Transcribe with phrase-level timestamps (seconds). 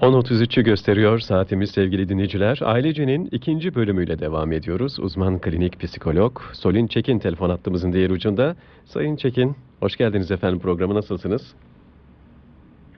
[0.00, 2.58] 10.33'ü gösteriyor saatimiz sevgili dinleyiciler.
[2.62, 4.98] Ailecenin ikinci bölümüyle devam ediyoruz.
[5.00, 8.56] Uzman klinik psikolog Solin Çekin telefon hattımızın diğer ucunda.
[8.84, 11.54] Sayın Çekin, hoş geldiniz efendim programa nasılsınız?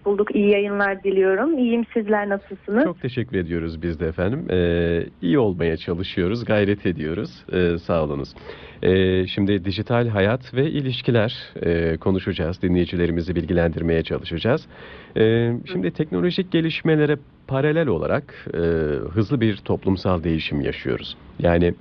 [0.04, 0.36] Bulduk.
[0.36, 1.58] İyi yayınlar diliyorum.
[1.58, 1.84] İyiyim.
[1.94, 2.84] Sizler nasılsınız?
[2.84, 4.46] Çok teşekkür ediyoruz biz de efendim.
[4.50, 7.44] Ee, iyi olmaya çalışıyoruz, gayret ediyoruz.
[7.52, 8.34] Ee, sağ olunuz.
[8.82, 12.62] Ee, şimdi dijital hayat ve ilişkiler e, konuşacağız.
[12.62, 14.66] Dinleyicilerimizi bilgilendirmeye çalışacağız.
[15.16, 17.16] Ee, şimdi teknolojik gelişmelere
[17.46, 18.58] paralel olarak e,
[19.14, 21.16] hızlı bir toplumsal değişim yaşıyoruz.
[21.38, 21.74] Yani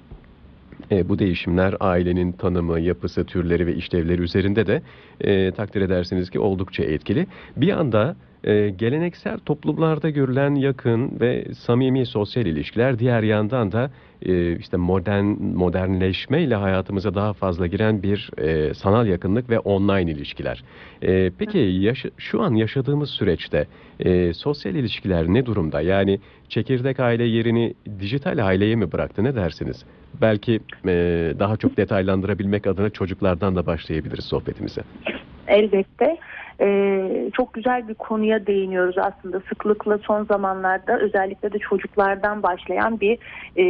[0.91, 4.81] e, bu değişimler ailenin tanımı, yapısı, türleri ve işlevleri üzerinde de
[5.21, 7.27] e, takdir edersiniz ki oldukça etkili.
[7.57, 13.91] Bir anda e, geleneksel toplumlarda görülen yakın ve samimi sosyal ilişkiler diğer yandan da
[14.25, 20.11] e, işte modern modernleşme ile hayatımıza daha fazla giren bir e, sanal yakınlık ve online
[20.11, 20.63] ilişkiler.
[21.01, 23.67] E, peki yaşa- şu an yaşadığımız süreçte
[23.99, 25.81] e, sosyal ilişkiler ne durumda?
[25.81, 29.23] Yani çekirdek aile yerini dijital aileye mi bıraktı?
[29.23, 29.85] Ne dersiniz?
[30.21, 30.89] Belki e,
[31.39, 34.81] daha çok detaylandırabilmek adına çocuklardan da başlayabiliriz sohbetimize.
[35.47, 36.17] Elbette.
[36.61, 39.39] Ee, çok güzel bir konuya değiniyoruz aslında.
[39.39, 43.17] Sıklıkla son zamanlarda özellikle de çocuklardan başlayan bir
[43.55, 43.65] e,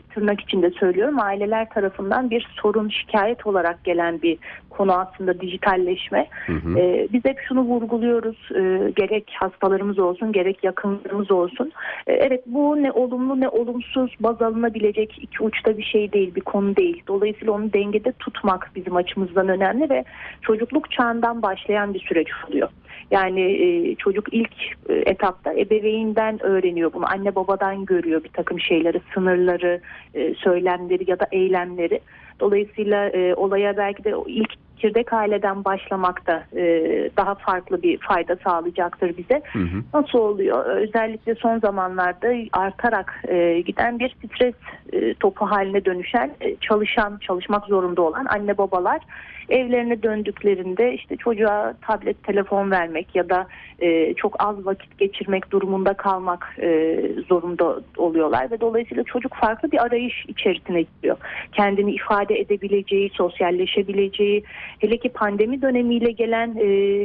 [0.00, 1.20] tırnak içinde söylüyorum.
[1.20, 4.38] Aileler tarafından bir sorun, şikayet olarak gelen bir
[4.80, 6.26] konu aslında dijitalleşme.
[6.46, 6.78] Hı hı.
[6.78, 8.48] Ee, biz hep şunu vurguluyoruz.
[8.54, 11.72] e, gerek hastalarımız olsun, gerek yakınlarımız olsun.
[12.06, 16.40] E, evet bu ne olumlu ne olumsuz baz alınabilecek iki uçta bir şey değil, bir
[16.40, 17.02] konu değil.
[17.08, 20.04] Dolayısıyla onu dengede tutmak bizim açımızdan önemli ve
[20.42, 22.68] çocukluk çağından başlayan bir süreç oluyor.
[23.10, 24.52] Yani e, çocuk ilk
[24.88, 27.06] e, etapta ebeveynden öğreniyor bunu.
[27.06, 29.80] Anne babadan görüyor bir takım şeyleri, sınırları,
[30.14, 32.00] e, söylemleri ya da eylemleri.
[32.40, 36.64] Dolayısıyla e, olaya belki de ilk çekirdek aileden başlamak da e,
[37.16, 39.42] daha farklı bir fayda sağlayacaktır bize.
[39.52, 39.82] Hı hı.
[39.94, 40.64] Nasıl oluyor?
[40.64, 44.54] Özellikle son zamanlarda artarak e, giden bir stres
[44.92, 49.00] e, topu haline dönüşen, e, çalışan, çalışmak zorunda olan anne babalar
[49.50, 53.46] evlerine döndüklerinde işte çocuğa tablet, telefon vermek ya da
[53.80, 56.98] e, çok az vakit geçirmek durumunda kalmak e,
[57.28, 61.16] zorunda oluyorlar ve dolayısıyla çocuk farklı bir arayış içerisine giriyor.
[61.52, 64.44] Kendini ifade edebileceği, sosyalleşebileceği,
[64.78, 66.64] hele ki pandemi dönemiyle gelen e,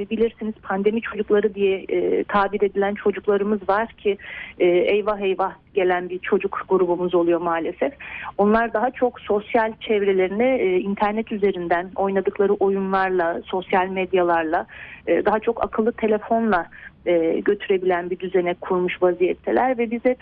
[0.09, 4.17] bilirsiniz pandemi çocukları diye e, tabir edilen çocuklarımız var ki
[4.59, 7.93] e, eyvah eyvah gelen bir çocuk grubumuz oluyor maalesef.
[8.37, 14.65] Onlar daha çok sosyal çevrelerini e, internet üzerinden oynadıkları oyunlarla, sosyal medyalarla,
[15.07, 16.65] e, daha çok akıllı telefonla
[17.05, 20.17] e, götürebilen bir düzene kurmuş vaziyetteler ve biz hep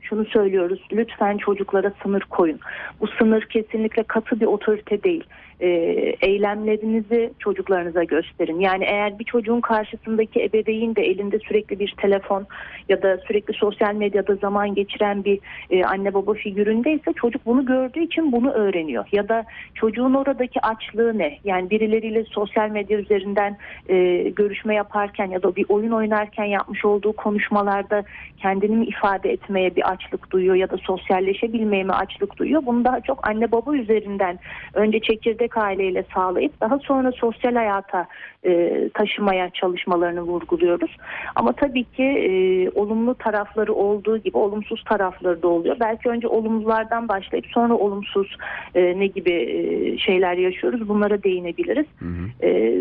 [0.00, 0.80] şunu söylüyoruz.
[0.92, 2.60] Lütfen çocuklara sınır koyun.
[3.00, 5.24] Bu sınır kesinlikle katı bir otorite değil.
[5.60, 5.68] E,
[6.20, 8.60] eylemlerinizi çocuklarınıza gösterin.
[8.60, 12.46] Yani eğer bir çocuğun karşısındaki ebeveyn de elinde sürekli bir telefon
[12.88, 15.38] ya da sürekli sosyal medyada zaman geçiren bir
[15.70, 19.04] e, anne baba figüründeyse çocuk bunu gördüğü için bunu öğreniyor.
[19.12, 19.44] Ya da
[19.74, 21.38] çocuğun oradaki açlığı ne?
[21.44, 23.56] Yani birileriyle sosyal medya üzerinden
[23.88, 28.04] e, görüşme yaparken ya da bir oyun oynarken yapmış olduğu konuşmalarda
[28.38, 32.62] kendini mi ifade etmeye bir açlık duyuyor ya da sosyalleşebilmeye mi açlık duyuyor?
[32.66, 34.38] Bunu daha çok anne baba üzerinden
[34.74, 38.06] önce çekirdek aileyle sağlayıp daha sonra sosyal hayata
[38.44, 40.96] e, taşımaya çalışmalarını vurguluyoruz.
[41.34, 42.30] Ama tabii ki e,
[42.70, 45.76] olumlu tarafları olduğu gibi olumsuz tarafları da oluyor.
[45.80, 48.36] Belki önce olumlulardan başlayıp sonra olumsuz
[48.74, 51.86] e, ne gibi e, şeyler yaşıyoruz bunlara değinebiliriz.
[51.98, 52.46] Hı hı.
[52.46, 52.80] E,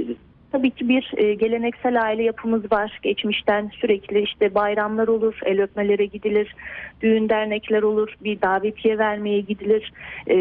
[0.51, 2.99] Tabii ki bir e, geleneksel aile yapımız var.
[3.01, 6.55] Geçmişten sürekli işte bayramlar olur, el öpmelere gidilir,
[7.01, 9.93] düğün dernekler olur, bir davetiye vermeye gidilir.
[10.29, 10.35] E,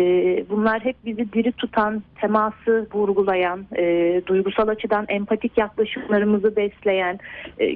[0.50, 7.18] bunlar hep bizi diri tutan, teması vurgulayan, e, duygusal açıdan empatik yaklaşımlarımızı besleyen,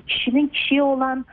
[0.06, 1.24] kişinin kişiye olan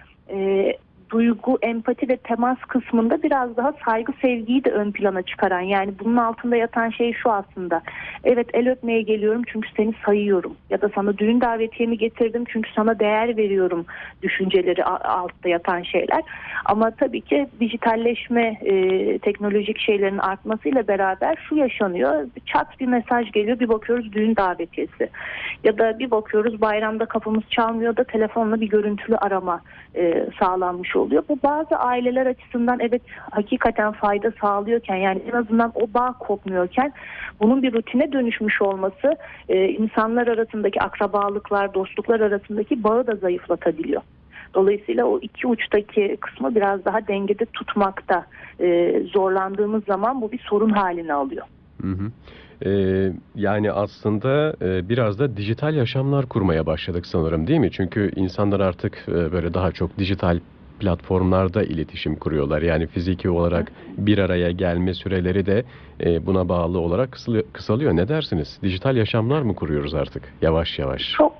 [1.09, 5.59] duygu, empati ve temas kısmında biraz daha saygı, sevgiyi de ön plana çıkaran.
[5.59, 7.81] Yani bunun altında yatan şey şu aslında.
[8.23, 10.53] Evet el öpmeye geliyorum çünkü seni sayıyorum.
[10.69, 13.85] Ya da sana düğün davetiyemi getirdim çünkü sana değer veriyorum
[14.21, 16.21] düşünceleri altta yatan şeyler.
[16.65, 22.27] Ama tabii ki dijitalleşme, e, teknolojik şeylerin artmasıyla beraber şu yaşanıyor.
[22.45, 25.09] Çat bir mesaj geliyor bir bakıyoruz düğün davetiyesi.
[25.63, 29.61] Ya da bir bakıyoruz bayramda kapımız çalmıyor da telefonla bir görüntülü arama
[29.95, 31.23] e, sağlanmış oluyor.
[31.29, 33.01] Bu bazı aileler açısından evet
[33.31, 36.93] hakikaten fayda sağlıyorken yani en azından o bağ kopmuyorken
[37.41, 39.15] bunun bir rutine dönüşmüş olması
[39.49, 44.01] e, insanlar arasındaki akrabalıklar, dostluklar arasındaki bağı da zayıflatabiliyor.
[44.53, 48.25] Dolayısıyla o iki uçtaki kısmı biraz daha dengede tutmakta
[48.59, 51.45] e, zorlandığımız zaman bu bir sorun haline alıyor.
[51.81, 52.11] Hı hı.
[52.65, 57.71] Ee, yani aslında e, biraz da dijital yaşamlar kurmaya başladık sanırım değil mi?
[57.71, 60.39] Çünkü insanlar artık e, böyle daha çok dijital
[60.79, 62.61] platformlarda iletişim kuruyorlar.
[62.61, 65.63] Yani fiziki olarak bir araya gelme süreleri de
[66.03, 67.17] e, buna bağlı olarak
[67.53, 67.95] kısalıyor.
[67.95, 68.59] Ne dersiniz?
[68.63, 71.01] Dijital yaşamlar mı kuruyoruz artık yavaş yavaş?
[71.17, 71.38] Çok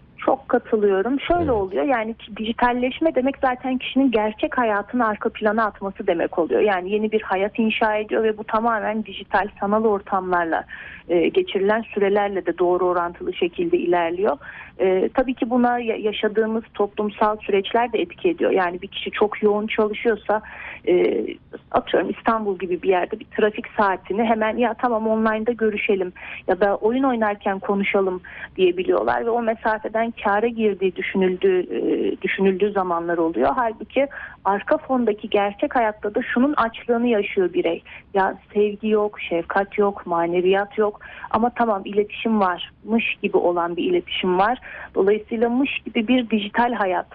[0.50, 1.20] çok katılıyorum.
[1.20, 1.52] Şöyle Evet.
[1.52, 6.62] oluyor yani dijitalleşme demek zaten kişinin gerçek hayatını arka plana atması demek oluyor.
[6.62, 10.64] Yani yeni bir hayat inşa ediyor ve bu tamamen dijital sanal ortamlarla
[11.10, 14.38] e, geçirilen sürelerle de doğru orantılı şekilde ilerliyor.
[14.80, 18.52] E, tabii ki buna ya- yaşadığımız toplumsal süreçler de etki ediyor.
[18.52, 20.42] Yani bir kişi çok yoğun çalışıyorsa
[20.88, 21.26] e,
[21.72, 26.14] atıyorum İstanbul gibi bir yerde bir trafik saatini hemen ya tamam online'da görüşelim
[26.48, 28.22] ya da oyun oynarken konuşalım
[28.56, 33.50] diyebiliyorlar ve o mesafeden kâra girdiği düşünüldüğü e, düşünüldüğü zamanlar oluyor.
[33.56, 34.08] Halbuki
[34.46, 37.84] arka fondaki gerçek hayatta da şunun açlığını yaşıyor birey.
[38.14, 41.00] Ya sevgi yok, şefkat yok, maneviyat yok
[41.32, 44.60] ama tamam iletişim varmış gibi olan bir iletişim var.
[44.96, 47.08] Dolayısıyla mış gibi bir dijital hayat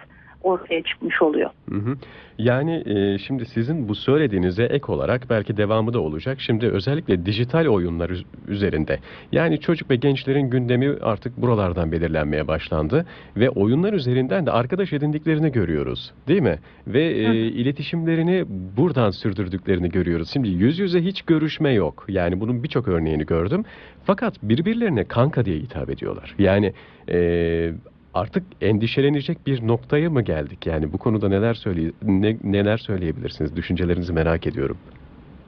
[0.45, 1.51] ortaya çıkmış oluyor.
[1.71, 1.97] Hı hı.
[2.39, 6.41] Yani e, şimdi sizin bu söylediğinize ek olarak belki devamı da olacak.
[6.41, 8.99] Şimdi özellikle dijital oyunlar üz- üzerinde.
[9.33, 13.07] Yani çocuk ve gençlerin gündemi artık buralardan belirlenmeye başlandı
[13.37, 16.59] ve oyunlar üzerinden de arkadaş edindiklerini görüyoruz, değil mi?
[16.87, 17.33] Ve e, hı.
[17.33, 18.45] iletişimlerini
[18.77, 20.31] buradan sürdürdüklerini görüyoruz.
[20.33, 22.05] Şimdi yüz yüze hiç görüşme yok.
[22.09, 23.65] Yani bunun birçok örneğini gördüm.
[24.05, 26.35] Fakat birbirlerine kanka diye hitap ediyorlar.
[26.39, 26.73] Yani
[27.09, 27.73] e,
[28.15, 30.67] artık endişelenecek bir noktaya mı geldik?
[30.67, 33.57] Yani bu konuda neler söyle ne- neler söyleyebilirsiniz?
[33.57, 34.81] Düşüncelerinizi merak ediyorum.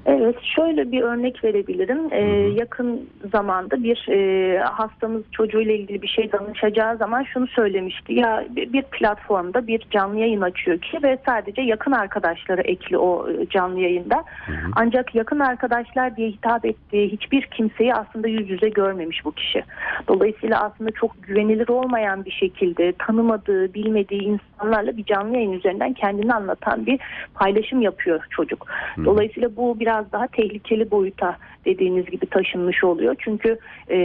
[0.06, 1.99] Evet, şöyle bir örnek verebilirim.
[2.11, 2.20] Ee,
[2.58, 8.14] yakın zamanda bir e, hastamız çocuğuyla ilgili bir şey danışacağı zaman şunu söylemişti.
[8.14, 13.47] Ya bir platformda bir canlı yayın açıyor ki ve sadece yakın arkadaşları ekli o e,
[13.47, 14.17] canlı yayında.
[14.47, 14.56] Hı hı.
[14.76, 19.62] Ancak yakın arkadaşlar diye hitap ettiği hiçbir kimseyi aslında yüz yüze görmemiş bu kişi.
[20.08, 26.35] Dolayısıyla aslında çok güvenilir olmayan bir şekilde tanımadığı, bilmediği insanlarla bir canlı yayın üzerinden kendini
[26.35, 27.00] anlatan bir
[27.35, 28.67] paylaşım yapıyor çocuk.
[29.05, 33.16] Dolayısıyla bu biraz daha tehlikeli boyuta dediğiniz gibi taşınmış oluyor.
[33.19, 33.58] Çünkü
[33.90, 33.98] e,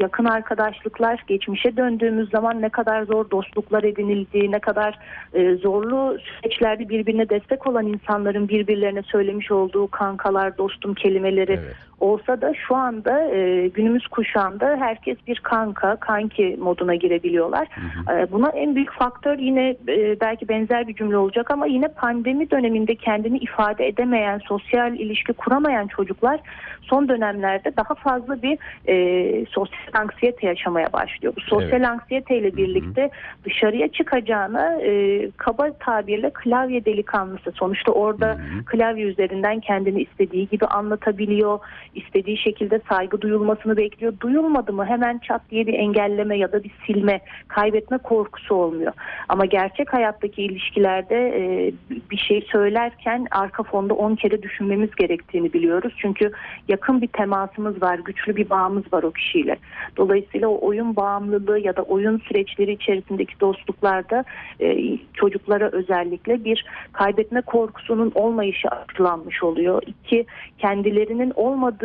[0.00, 4.98] yakın arkadaşlıklar geçmişe döndüğümüz zaman ne kadar zor dostluklar edinildiği, ne kadar
[5.34, 11.76] e, zorlu süreçlerde birbirine destek olan insanların birbirlerine söylemiş olduğu kankalar, dostum kelimeleri Evet.
[12.00, 17.68] Olsa da şu anda e, günümüz kuşağında herkes bir kanka, kanki moduna girebiliyorlar.
[17.70, 18.18] Hı hı.
[18.18, 22.50] E, Buna en büyük faktör yine e, belki benzer bir cümle olacak ama yine pandemi
[22.50, 26.40] döneminde kendini ifade edemeyen, sosyal ilişki kuramayan çocuklar
[26.82, 28.58] son dönemlerde daha fazla bir
[28.88, 31.32] e, sosyal anksiyete yaşamaya başlıyor.
[31.36, 31.88] Bu sosyal Evet.
[31.88, 33.10] anksiyeteyle birlikte
[33.44, 37.52] dışarıya çıkacağına e, kaba tabirle klavye delikanlısı.
[37.52, 38.64] Sonuçta orada Hı hı.
[38.64, 41.58] klavye üzerinden kendini istediği gibi anlatabiliyor.
[41.94, 44.12] İstediği şekilde saygı duyulmasını bekliyor.
[44.20, 48.92] Duyulmadı mı hemen çat diye bir engelleme ya da bir silme, kaybetme korkusu olmuyor.
[49.28, 51.72] Ama gerçek hayattaki ilişkilerde e,
[52.10, 55.94] bir şey söylerken arka fonda 10 kere düşünmemiz gerektiğini biliyoruz.
[55.98, 56.30] Çünkü
[56.68, 59.56] yakın bir temasımız var, güçlü bir bağımız var o kişiyle.
[59.96, 64.24] Dolayısıyla o oyun bağımlılığı ya da oyun süreçleri içerisindeki dostluklarda
[64.60, 69.82] e, çocuklara özellikle bir kaybetme korkusunun olmayışı aşılanmış oluyor.
[69.86, 70.26] İki,
[70.58, 71.77] kendilerinin olmadığı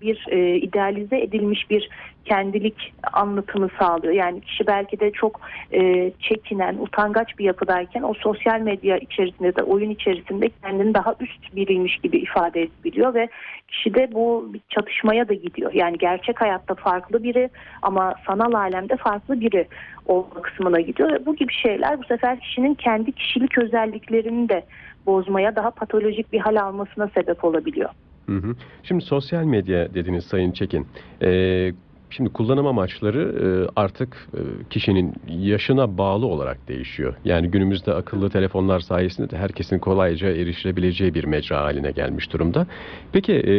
[0.00, 1.88] bir e, idealize edilmiş bir
[2.24, 4.12] kendilik anlatımı sağlıyor.
[4.14, 5.40] Yani kişi belki de çok
[5.72, 11.56] e, çekinen, utangaç bir yapıdayken o sosyal medya içerisinde de oyun içerisinde kendini daha üst
[11.56, 13.28] biriymiş gibi ifade edebiliyor ve
[13.68, 15.72] kişi de bu bir çatışmaya da gidiyor.
[15.72, 17.50] Yani gerçek hayatta farklı biri
[17.82, 19.66] ama sanal alemde farklı biri
[20.06, 21.12] olma kısmına gidiyor.
[21.12, 24.64] Ve bu gibi şeyler bu sefer kişinin kendi kişilik özelliklerini de
[25.06, 27.90] bozmaya, daha patolojik bir hal almasına sebep olabiliyor.
[28.30, 28.54] Hı hı.
[28.82, 30.86] Şimdi sosyal medya dediniz Sayın Çekin.
[31.22, 31.72] Ee,
[32.10, 33.46] şimdi kullanım amaçları e,
[33.76, 37.14] artık e, kişinin yaşına bağlı olarak değişiyor.
[37.24, 42.66] Yani günümüzde akıllı telefonlar sayesinde de herkesin kolayca erişilebileceği bir mecra haline gelmiş durumda.
[43.12, 43.52] Peki e,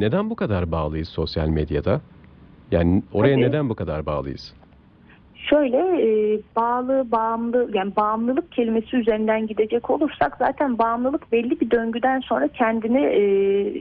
[0.00, 2.00] neden bu kadar bağlıyız sosyal medyada?
[2.70, 3.42] Yani oraya Tabii.
[3.42, 4.54] neden bu kadar bağlıyız?
[5.50, 12.20] Şöyle e, bağlı, bağımlı yani bağımlılık kelimesi üzerinden gidecek olursak zaten bağımlılık belli bir döngüden
[12.20, 13.22] sonra kendini e,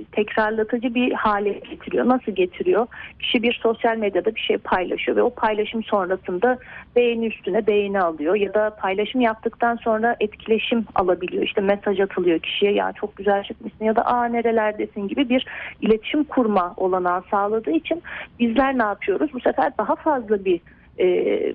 [0.03, 2.07] tekrarlatıcı bir hale getiriyor.
[2.07, 2.87] Nasıl getiriyor?
[3.19, 6.57] Kişi bir sosyal medyada bir şey paylaşıyor ve o paylaşım sonrasında
[6.95, 11.43] beğeni üstüne beğeni alıyor ya da paylaşım yaptıktan sonra etkileşim alabiliyor.
[11.43, 15.45] İşte mesaj atılıyor kişiye ya çok güzel çıkmışsın ya da aa nerelerdesin gibi bir
[15.81, 18.03] iletişim kurma olanağı sağladığı için
[18.39, 19.33] bizler ne yapıyoruz?
[19.33, 20.61] Bu sefer daha fazla bir
[20.99, 21.53] e,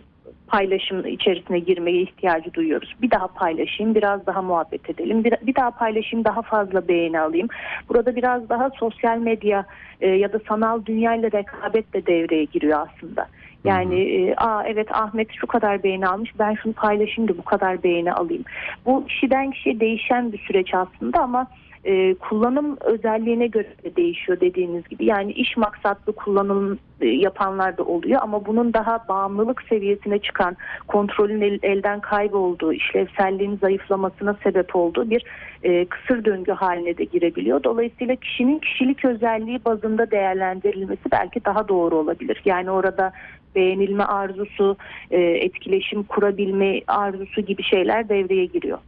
[0.51, 2.95] paylaşım içerisine girmeye ihtiyacı duyuyoruz.
[3.03, 7.49] Bir daha paylaşayım, biraz daha muhabbet edelim, bir, bir daha paylaşayım, daha fazla beğeni alayım.
[7.89, 9.65] Burada biraz daha sosyal medya
[10.01, 13.27] e, ya da sanal dünyayla rekabet de devreye giriyor aslında.
[13.65, 17.83] Yani e, aa evet Ahmet şu kadar beğeni almış ben şunu paylaşayım da bu kadar
[17.83, 18.45] beğeni alayım.
[18.87, 21.47] Bu kişiden kişiye değişen bir süreç aslında ama
[21.85, 25.05] e, kullanım özelliğine göre de değişiyor dediğiniz gibi.
[25.05, 30.57] Yani iş maksatlı kullanım e, yapanlar da oluyor ama bunun daha bağımlılık seviyesine çıkan,
[30.89, 35.25] kontrolün el- elden kaybolduğu, işlevselliğin zayıflamasına sebep olduğu bir
[35.63, 37.65] e, kısır döngü haline de girebiliyor.
[37.65, 42.43] Dolayısıyla kişinin kişilik özelliği bazında değerlendirilmesi belki daha doğru olabilir.
[42.45, 43.13] Yani orada
[43.55, 44.77] beğenilme arzusu,
[45.11, 48.79] e, etkileşim kurabilme arzusu gibi şeyler devreye giriyor.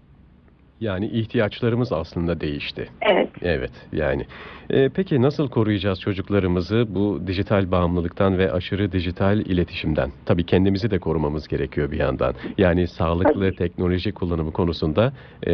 [0.82, 2.88] Yani ihtiyaçlarımız aslında değişti.
[3.00, 3.28] Evet.
[3.42, 4.26] Evet yani.
[4.70, 10.12] Ee, peki nasıl koruyacağız çocuklarımızı bu dijital bağımlılıktan ve aşırı dijital iletişimden?
[10.26, 12.34] Tabii kendimizi de korumamız gerekiyor bir yandan.
[12.58, 13.56] Yani sağlıklı Tabii.
[13.56, 15.12] teknoloji kullanımı konusunda
[15.46, 15.52] e,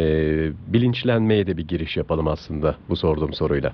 [0.73, 3.73] bilinçlenmeye de bir giriş yapalım aslında bu sorduğum soruyla.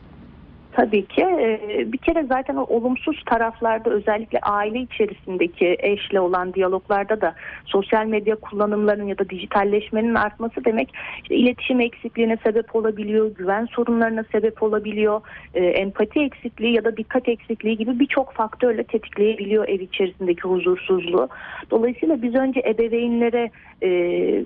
[0.75, 1.21] Tabii ki.
[1.21, 8.05] Ee, Bir kere zaten o olumsuz taraflarda özellikle aile içerisindeki eşle olan diyaloglarda da sosyal
[8.05, 10.89] medya kullanımlarının ya da dijitalleşmenin artması demek
[11.21, 15.21] işte iletişim eksikliğine sebep olabiliyor, güven sorunlarına sebep olabiliyor,
[15.53, 21.29] e, empati eksikliği ya da dikkat eksikliği gibi birçok faktörle tetikleyebiliyor ev içerisindeki huzursuzluğu.
[21.71, 23.51] Dolayısıyla biz önce ebeveynlere
[23.83, 23.89] e,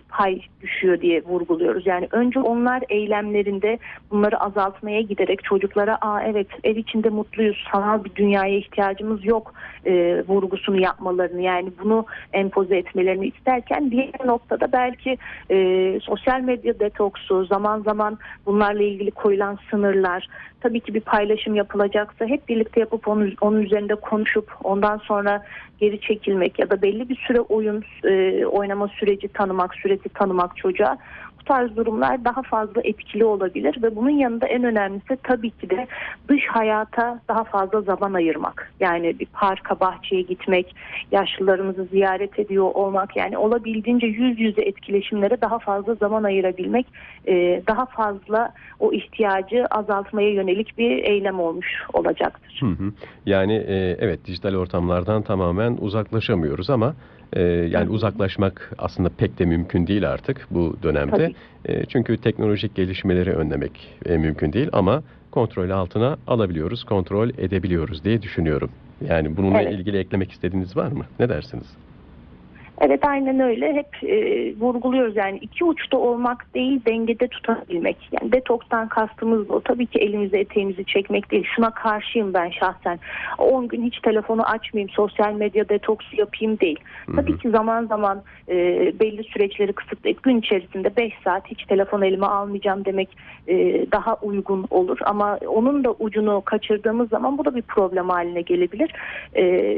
[0.09, 1.87] pay düşüyor diye vurguluyoruz.
[1.87, 3.77] Yani önce onlar eylemlerinde
[4.11, 9.53] bunları azaltmaya giderek çocuklara evet ev içinde mutluyuz, sanal bir dünyaya ihtiyacımız yok
[9.85, 15.17] e, vurgusunu yapmalarını yani bunu empoze etmelerini isterken diğer noktada belki
[15.51, 20.27] e, sosyal medya detoksu, zaman zaman bunlarla ilgili koyulan sınırlar,
[20.61, 25.43] tabii ki bir paylaşım yapılacaksa hep birlikte yapıp onun, onun üzerinde konuşup ondan sonra
[25.79, 30.97] geri çekilmek ya da belli bir süre oyun e, oynama süreci tanımak, süresi tanımak çocuğa
[31.39, 35.87] bu tarz durumlar daha fazla etkili olabilir ve bunun yanında en önemlisi tabii ki de
[36.29, 38.73] dış hayata daha fazla zaman ayırmak.
[38.79, 40.75] Yani bir parka, bahçeye gitmek,
[41.11, 46.85] yaşlılarımızı ziyaret ediyor olmak yani olabildiğince yüz yüze etkileşimlere daha fazla zaman ayırabilmek
[47.27, 52.61] e, daha fazla o ihtiyacı azaltmaya yönelik bir eylem olmuş olacaktır.
[53.25, 56.95] Yani e, evet dijital ortamlardan tamamen uzaklaşamıyoruz ama
[57.33, 61.33] e, yani uzaklaşmak aslında pek de mümkün değil artık bu dönemde.
[61.65, 68.21] E, çünkü teknolojik gelişmeleri önlemek e, mümkün değil ama kontrol altına alabiliyoruz, kontrol edebiliyoruz diye
[68.21, 68.71] düşünüyorum.
[69.07, 69.73] Yani bununla Evet.
[69.73, 71.05] ilgili eklemek istediğiniz var mı?
[71.19, 71.67] Ne dersiniz?
[72.81, 73.73] Evet aynen öyle.
[73.73, 74.15] Hep e,
[74.55, 77.97] vurguluyoruz yani iki uçta olmak değil dengede tutabilmek.
[78.11, 79.59] Yani detokstan kastımız o.
[79.59, 81.47] Tabii ki elimizi eteğimizi çekmek değil.
[81.55, 82.99] Şuna karşıyım ben şahsen.
[83.37, 86.79] 10 gün hiç telefonu açmayayım, sosyal medya detoksu yapayım değil.
[87.05, 87.15] Hı hı.
[87.15, 88.55] Tabii ki zaman zaman e,
[88.99, 93.09] belli süreçleri kısıtlayıp gün içerisinde 5 saat hiç telefon elime almayacağım demek
[93.47, 94.97] e, daha uygun olur.
[95.05, 98.91] Ama onun da ucunu kaçırdığımız zaman bu da bir problem haline gelebilir.
[99.35, 99.75] E,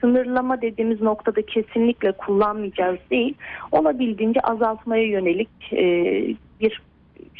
[0.00, 3.34] sınırlama dediğimiz noktada kesinlikle kullanmayacağız değil.
[3.72, 5.84] Olabildiğince azaltmaya yönelik e,
[6.60, 6.82] bir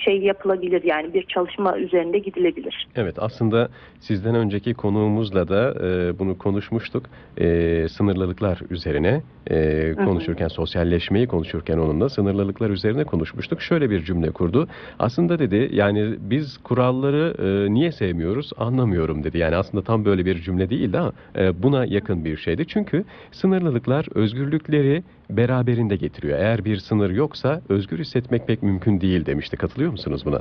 [0.05, 2.89] şey yapılabilir yani bir çalışma üzerinde gidilebilir.
[2.97, 3.69] Evet aslında
[4.01, 7.07] sizden önceki konuğumuzla da e, bunu konuşmuştuk.
[7.39, 9.57] E, sınırlılıklar üzerine e,
[9.97, 10.05] hı.
[10.05, 13.63] konuşurken, sosyalleşmeyi konuşurken onunla sınırlılıklar üzerine konuşmuştuk.
[13.63, 14.69] Şöyle bir cümle kurdu.
[14.99, 19.39] Aslında dedi yani biz kuralları e, niye sevmiyoruz anlamıyorum dedi.
[19.39, 22.67] Yani aslında tam böyle bir cümle değildi ama e, buna yakın bir şeydi.
[22.67, 25.03] Çünkü sınırlılıklar özgürlükleri
[25.37, 26.39] beraberinde getiriyor.
[26.39, 29.57] Eğer bir sınır yoksa özgür hissetmek pek mümkün değil demişti.
[29.57, 30.41] Katılıyor musunuz buna?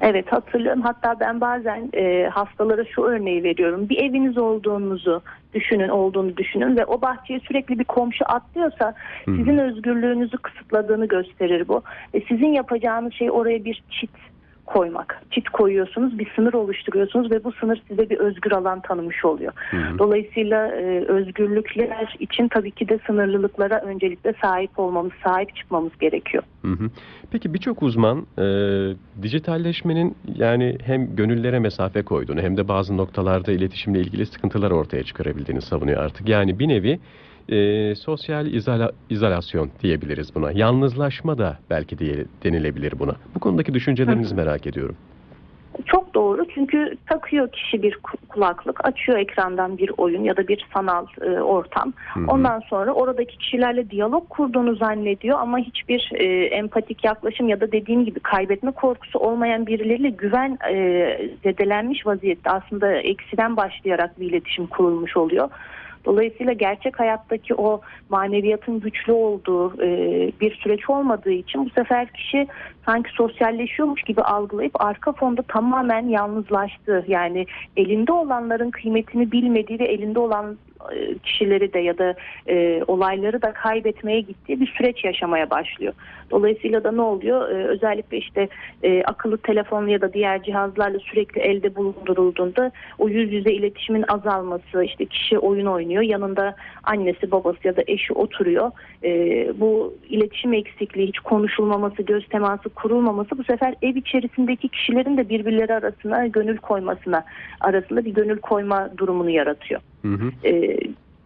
[0.00, 0.82] Evet hatırlıyorum.
[0.82, 3.88] Hatta ben bazen e, hastalara şu örneği veriyorum.
[3.88, 5.22] Bir eviniz olduğunuzu
[5.54, 8.94] düşünün, olduğunu düşünün ve o bahçeye sürekli bir komşu atlıyorsa
[9.24, 11.82] sizin özgürlüğünüzü kısıtladığını gösterir bu.
[12.14, 14.10] Ve sizin yapacağınız şey oraya bir çit
[14.66, 15.22] koymak.
[15.30, 19.52] Çit koyuyorsunuz, bir sınır oluşturuyorsunuz ve bu sınır size bir özgür alan tanımış oluyor.
[19.70, 19.98] Hı hı.
[19.98, 26.42] Dolayısıyla e, özgürlükler için tabii ki de sınırlılıklara öncelikle sahip olmamız, sahip çıkmamız gerekiyor.
[26.62, 26.90] Hı hı.
[27.30, 28.44] Peki birçok uzman e,
[29.22, 35.62] dijitalleşmenin yani hem gönüllere mesafe koyduğunu hem de bazı noktalarda iletişimle ilgili sıkıntılar ortaya çıkarabildiğini
[35.62, 36.28] savunuyor artık.
[36.28, 36.98] Yani bir nevi
[37.48, 40.52] e, sosyal izola- izolasyon diyebiliriz buna.
[40.52, 43.12] Yalnızlaşma da belki diye denilebilir buna.
[43.34, 44.96] Bu konudaki düşüncelerinizi merak ediyorum.
[45.86, 50.66] Çok doğru çünkü takıyor kişi bir ku- kulaklık, açıyor ekrandan bir oyun ya da bir
[50.74, 51.92] sanal e, ortam.
[52.14, 52.24] Hı hı.
[52.28, 58.04] Ondan sonra oradaki kişilerle diyalog kurduğunu zannediyor ama hiçbir e, empatik yaklaşım ya da dediğim
[58.04, 65.16] gibi kaybetme korkusu olmayan birileriyle güven e, zedelenmiş vaziyette aslında eksiden başlayarak bir iletişim kurulmuş
[65.16, 65.48] oluyor.
[66.06, 69.88] Dolayısıyla gerçek hayattaki o maneviyatın güçlü olduğu e,
[70.40, 72.46] bir süreç olmadığı için bu sefer kişi
[72.86, 77.04] sanki sosyalleşiyormuş gibi algılayıp arka fonda tamamen yalnızlaştı.
[77.08, 77.46] Yani
[77.76, 80.56] elinde olanların kıymetini bilmediği ve elinde olan
[81.22, 82.14] kişileri de ya da
[82.48, 85.92] e, olayları da kaybetmeye gittiği bir süreç yaşamaya başlıyor.
[86.30, 87.50] Dolayısıyla da ne oluyor?
[87.50, 88.48] E, özellikle işte
[88.82, 94.84] e, akıllı telefon ya da diğer cihazlarla sürekli elde bulundurulduğunda o yüz yüze iletişimin azalması,
[94.84, 96.54] işte kişi oyun oynuyor, yanında
[96.84, 98.70] annesi, babası ya da eşi oturuyor.
[99.04, 99.10] E,
[99.60, 105.74] bu iletişim eksikliği, hiç konuşulmaması, göz teması kurulmaması bu sefer ev içerisindeki kişilerin de birbirleri
[105.74, 107.24] arasına gönül koymasına
[107.60, 109.80] arasında bir gönül koyma durumunu yaratıyor.
[110.14, 110.48] Hı.
[110.48, 110.76] E,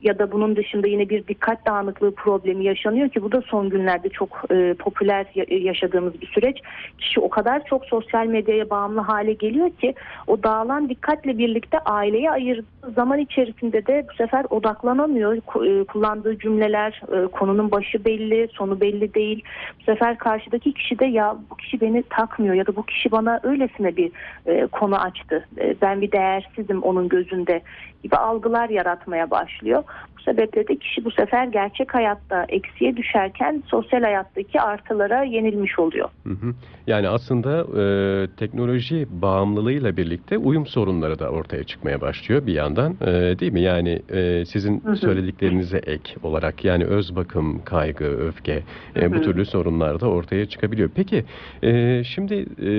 [0.02, 4.08] ya da bunun dışında yine bir dikkat dağınıklığı problemi yaşanıyor ki bu da son günlerde
[4.08, 6.58] çok e, popüler ya- yaşadığımız bir süreç.
[6.98, 9.94] Kişi o kadar çok sosyal medyaya bağımlı hale geliyor ki
[10.26, 15.36] o dağılan dikkatle birlikte aileye ayırdığı zaman içerisinde de bu sefer odaklanamıyor.
[15.36, 19.44] E, Kullandığı cümleler, e, konunun başı belli, sonu belli değil.
[19.80, 23.40] Bu sefer karşıdaki kişi de ya bu kişi beni takmıyor ya da bu kişi bana
[23.42, 24.10] öylesine bir
[24.46, 25.46] e, konu açtı.
[25.58, 27.62] E, ben bir değersizim onun gözünde
[28.02, 29.82] gibi algılar yaratmaya başlıyor.
[30.18, 36.08] Bu sebeple de kişi bu sefer gerçek hayatta eksiye düşerken sosyal hayattaki artılara yenilmiş oluyor.
[36.26, 36.54] Hı hı.
[36.86, 43.38] Yani aslında e, teknoloji bağımlılığıyla birlikte uyum sorunları da ortaya çıkmaya başlıyor bir yandan e,
[43.38, 43.60] değil mi?
[43.60, 44.96] Yani e, sizin Hı hı.
[44.96, 48.62] söylediklerinize ek olarak yani öz bakım, kaygı, öfke
[48.96, 49.22] e, Hı bu hı.
[49.22, 50.90] türlü sorunlar da ortaya çıkabiliyor.
[50.94, 51.24] Peki
[51.62, 52.70] e, şimdi e,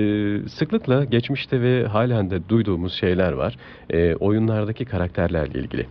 [0.48, 3.56] sıklıkla geçmişte ve halen de duyduğumuz şeyler var.
[3.90, 5.86] E, oyunlardaki karakterlerle ilgili.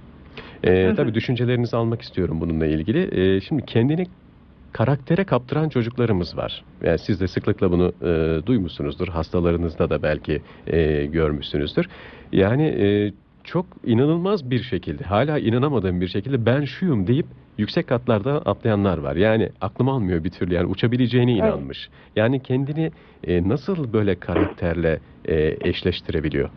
[0.63, 0.96] E, hı.
[0.96, 3.36] tabii düşüncelerinizi almak istiyorum bununla ilgili.
[3.36, 4.06] E, şimdi kendini
[4.74, 6.63] karaktere kaptıran çocuklarımız var.
[6.84, 9.08] Yani siz de sıklıkla bunu e, duymuşsunuzdur.
[9.08, 11.90] Hastalarınızda da belki e, görmüşsünüzdür.
[12.32, 13.12] Yani e,
[13.44, 17.25] çok inanılmaz bir şekilde, hala inanamadığım bir şekilde ben şuyum deyip
[17.58, 19.16] yüksek katlarda atlayanlar var.
[19.16, 20.54] Yani aklım almıyor bir türlü.
[20.54, 21.90] Yani uçabileceğine inanmış.
[22.16, 22.92] Yani kendini
[23.28, 26.50] e, nasıl böyle karakterle e, eşleştirebiliyor?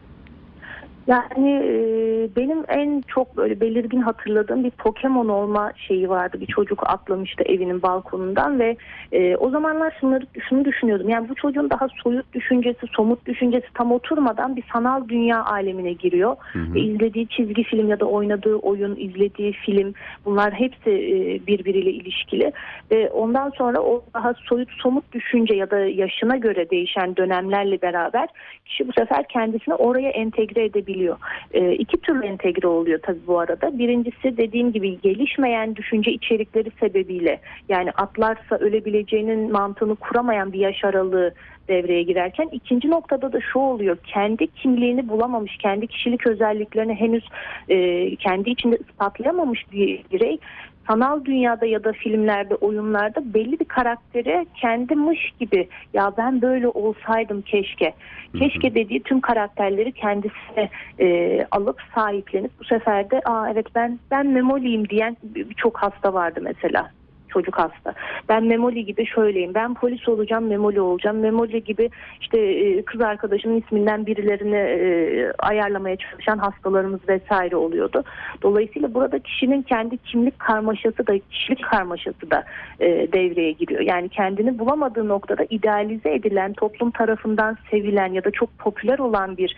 [1.06, 2.03] Yani e,
[2.36, 6.40] benim en çok böyle belirgin hatırladığım bir Pokemon olma şeyi vardı.
[6.40, 8.76] Bir çocuk atlamıştı evinin balkonundan ve
[9.12, 11.08] e, o zamanlar şunları şunu düşünüyordum.
[11.08, 16.36] Yani bu çocuğun daha soyut düşüncesi, somut düşüncesi tam oturmadan bir sanal dünya alemine giriyor.
[16.52, 16.74] Hı hı.
[16.74, 19.94] Ve izlediği çizgi film ya da oynadığı oyun, izlediği film
[20.24, 22.52] bunlar hepsi e, birbiriyle ilişkili.
[22.90, 28.28] Ve ondan sonra o daha soyut somut düşünce ya da yaşına göre değişen dönemlerle beraber
[28.64, 31.16] kişi bu sefer kendisini oraya entegre edebiliyor.
[31.52, 33.78] E, iki türlü entegre oluyor tabii bu arada.
[33.78, 41.34] Birincisi dediğim gibi gelişmeyen düşünce içerikleri sebebiyle yani atlarsa ölebileceğinin mantığını kuramayan bir yaş aralığı
[41.68, 47.24] devreye girerken ikinci noktada da şu oluyor kendi kimliğini bulamamış kendi kişilik özelliklerini henüz
[47.68, 50.38] e, kendi içinde ispatlayamamış bir birey
[50.86, 57.42] sanal dünyada ya da filmlerde oyunlarda belli bir karaktere kendimiş gibi ya ben böyle olsaydım
[57.42, 57.94] keşke.
[58.38, 60.70] Keşke dediği tüm karakterleri kendisine
[61.00, 66.40] e, alıp sahiplenip bu sefer de aa evet ben ben memoliyim diyen birçok hasta vardı
[66.42, 66.90] mesela
[67.34, 67.94] çocuk hasta.
[68.28, 69.54] Ben Memoli gibi şöyleyim.
[69.54, 71.18] Ben polis olacağım, Memoli olacağım.
[71.18, 78.04] Memoli gibi işte e, kız arkadaşımın isminden birilerini e, ayarlamaya çalışan hastalarımız vesaire oluyordu.
[78.42, 82.44] Dolayısıyla burada kişinin kendi kimlik karmaşası da kişilik karmaşası da
[82.80, 83.80] e, devreye giriyor.
[83.80, 89.56] Yani kendini bulamadığı noktada idealize edilen, toplum tarafından sevilen ya da çok popüler olan bir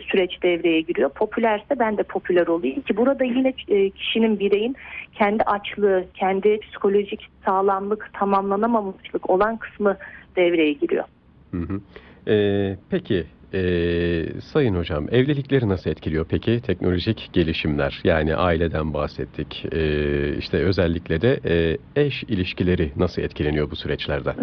[0.00, 1.10] süreç devreye giriyor.
[1.10, 3.52] Popülerse ben de popüler olayım ki burada yine
[3.90, 4.76] kişinin bireyin
[5.18, 6.95] kendi açlığı, kendi psikolojik
[7.44, 9.96] sağlamlık, tamamlanamamışlık olan kısmı
[10.36, 11.04] devreye giriyor.
[11.50, 11.80] Hı hı.
[12.32, 18.00] Ee, peki ee, Sayın Hocam evlilikleri nasıl etkiliyor peki teknolojik gelişimler?
[18.04, 19.64] Yani aileden bahsettik.
[19.72, 24.34] Ee, işte özellikle de ee, eş ilişkileri nasıl etkileniyor bu süreçlerden?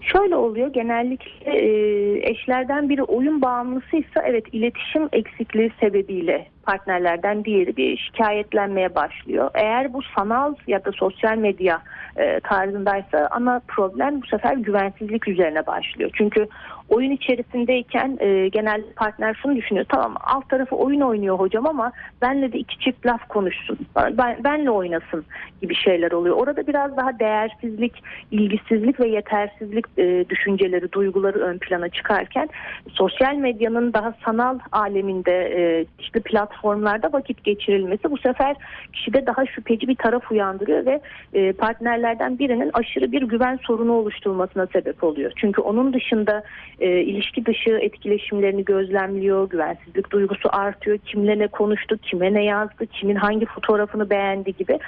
[0.00, 7.96] Şöyle oluyor genellikle e, eşlerden biri oyun bağımlısıysa evet iletişim eksikliği sebebiyle partnerlerden diğeri bir
[7.96, 9.50] şikayetlenmeye başlıyor.
[9.54, 11.82] Eğer bu sanal ya da sosyal medya
[12.16, 16.10] e, tarzındaysa ana problem bu sefer güvensizlik üzerine başlıyor.
[16.14, 16.48] Çünkü
[16.88, 19.86] oyun içerisindeyken e, genel partner şunu düşünüyor.
[19.88, 23.78] Tamam alt tarafı oyun oynuyor hocam ama benle de iki çift laf konuşsun.
[24.18, 25.24] Ben, benle oynasın
[25.62, 26.36] gibi şeyler oluyor.
[26.36, 32.48] Orada biraz daha değersizlik, ilgisizlik ve yetersizlik e, düşünceleri, duyguları ön plana çıkarken
[32.92, 36.20] sosyal medyanın daha sanal aleminde e, işte
[36.56, 38.56] platformlarda vakit geçirilmesi bu sefer
[38.92, 41.00] kişide daha şüpheci bir taraf uyandırıyor ve
[41.34, 45.32] e, partnerlerden birinin aşırı bir güven sorunu oluşturmasına sebep oluyor.
[45.36, 46.42] Çünkü onun dışında
[46.80, 53.16] e, ilişki dışı etkileşimlerini gözlemliyor, güvensizlik duygusu artıyor, kimle ne konuştu, kime ne yazdı, kimin
[53.16, 54.78] hangi fotoğrafını beğendi gibi.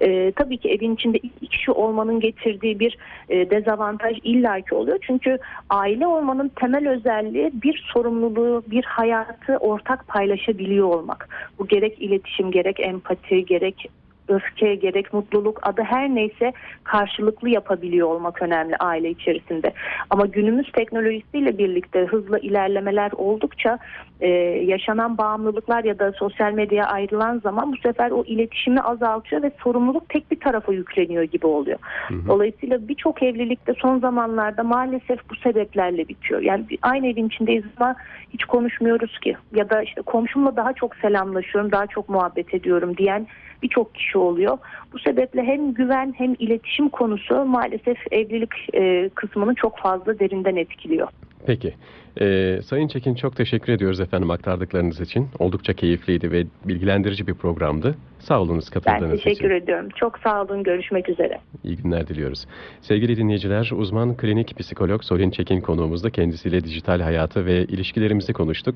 [0.00, 4.98] E, tabii ki evin içinde iki kişi olmanın getirdiği bir e, dezavantaj illaki oluyor.
[5.02, 5.38] Çünkü
[5.70, 11.15] aile olmanın temel özelliği bir sorumluluğu, bir hayatı ortak paylaşabiliyor olmak.
[11.16, 11.28] Olmak.
[11.58, 13.88] Bu gerek iletişim, gerek empati, gerek
[14.28, 16.52] öfke, gerek mutluluk adı her neyse
[16.84, 19.72] karşılıklı yapabiliyor olmak önemli aile içerisinde.
[20.10, 23.78] Ama günümüz teknolojisiyle birlikte hızlı ilerlemeler oldukça
[24.20, 24.28] e,
[24.66, 30.08] yaşanan bağımlılıklar ya da sosyal medyaya ayrılan zaman bu sefer o iletişimi azaltıyor ve sorumluluk
[30.08, 31.78] tek bir tarafa yükleniyor gibi oluyor.
[32.08, 32.28] Hı hı.
[32.28, 36.40] Dolayısıyla birçok evlilikte son zamanlarda maalesef bu sebeplerle bitiyor.
[36.40, 37.96] Yani aynı evin içindeyiz ama
[38.32, 43.26] hiç konuşmuyoruz ki ya da işte komşumla daha çok selamlaşıyorum, daha çok muhabbet ediyorum diyen
[43.62, 44.58] birçok kişi oluyor.
[44.92, 51.08] Bu sebeple hem güven hem iletişim konusu maalesef evlilik e, kısmını çok fazla derinden etkiliyor.
[51.46, 51.74] Peki.
[52.20, 55.28] Ee, Sayın Çekin çok teşekkür ediyoruz efendim aktardıklarınız için.
[55.38, 57.94] Oldukça keyifliydi ve bilgilendirici bir programdı.
[58.18, 59.64] Sağ olunuz Ben katıldığınız teşekkür için.
[59.64, 59.88] ediyorum.
[59.96, 60.62] Çok sağ olun.
[60.62, 61.38] Görüşmek üzere.
[61.64, 62.46] İyi günler diliyoruz.
[62.80, 68.74] Sevgili dinleyiciler, uzman klinik psikolog Solin Çekin konuğumuzda kendisiyle dijital hayatı ve ilişkilerimizi konuştuk.